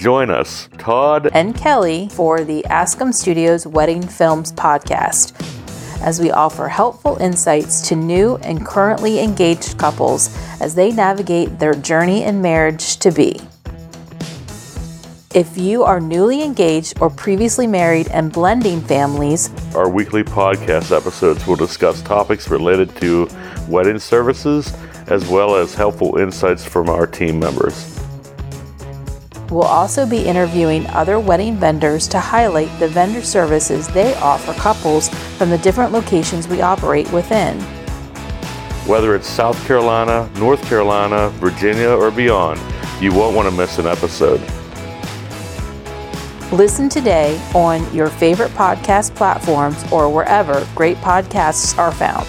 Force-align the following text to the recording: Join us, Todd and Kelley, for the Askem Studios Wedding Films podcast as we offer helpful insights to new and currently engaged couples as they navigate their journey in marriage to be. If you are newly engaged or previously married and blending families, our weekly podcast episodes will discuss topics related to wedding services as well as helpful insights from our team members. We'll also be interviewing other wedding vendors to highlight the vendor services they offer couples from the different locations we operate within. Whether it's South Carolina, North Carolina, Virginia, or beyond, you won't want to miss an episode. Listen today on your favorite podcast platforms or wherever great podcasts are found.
Join 0.00 0.30
us, 0.30 0.70
Todd 0.78 1.28
and 1.34 1.54
Kelley, 1.54 2.08
for 2.12 2.42
the 2.42 2.62
Askem 2.70 3.12
Studios 3.12 3.66
Wedding 3.66 4.00
Films 4.00 4.50
podcast 4.50 5.38
as 6.00 6.18
we 6.18 6.30
offer 6.30 6.68
helpful 6.68 7.18
insights 7.18 7.86
to 7.88 7.96
new 7.96 8.36
and 8.36 8.64
currently 8.64 9.20
engaged 9.20 9.76
couples 9.76 10.34
as 10.58 10.74
they 10.74 10.90
navigate 10.90 11.58
their 11.58 11.74
journey 11.74 12.22
in 12.22 12.40
marriage 12.40 12.96
to 12.96 13.10
be. 13.10 13.38
If 15.34 15.58
you 15.58 15.84
are 15.84 16.00
newly 16.00 16.42
engaged 16.42 17.02
or 17.02 17.10
previously 17.10 17.66
married 17.66 18.08
and 18.08 18.32
blending 18.32 18.80
families, 18.80 19.50
our 19.74 19.90
weekly 19.90 20.24
podcast 20.24 20.96
episodes 20.96 21.46
will 21.46 21.56
discuss 21.56 22.00
topics 22.00 22.48
related 22.48 22.96
to 23.02 23.28
wedding 23.68 23.98
services 23.98 24.72
as 25.08 25.28
well 25.28 25.56
as 25.56 25.74
helpful 25.74 26.16
insights 26.16 26.64
from 26.64 26.88
our 26.88 27.06
team 27.06 27.38
members. 27.38 28.00
We'll 29.50 29.62
also 29.62 30.06
be 30.06 30.24
interviewing 30.24 30.86
other 30.88 31.18
wedding 31.18 31.56
vendors 31.56 32.06
to 32.08 32.20
highlight 32.20 32.70
the 32.78 32.86
vendor 32.86 33.22
services 33.22 33.88
they 33.88 34.14
offer 34.16 34.52
couples 34.54 35.08
from 35.36 35.50
the 35.50 35.58
different 35.58 35.92
locations 35.92 36.46
we 36.46 36.60
operate 36.60 37.10
within. 37.12 37.60
Whether 38.86 39.16
it's 39.16 39.28
South 39.28 39.62
Carolina, 39.66 40.30
North 40.36 40.62
Carolina, 40.66 41.30
Virginia, 41.30 41.90
or 41.90 42.10
beyond, 42.10 42.60
you 43.02 43.12
won't 43.12 43.34
want 43.34 43.48
to 43.48 43.54
miss 43.54 43.78
an 43.78 43.86
episode. 43.86 44.40
Listen 46.52 46.88
today 46.88 47.40
on 47.54 47.92
your 47.94 48.08
favorite 48.08 48.50
podcast 48.52 49.14
platforms 49.14 49.84
or 49.92 50.12
wherever 50.12 50.66
great 50.74 50.96
podcasts 50.98 51.76
are 51.78 51.92
found. 51.92 52.28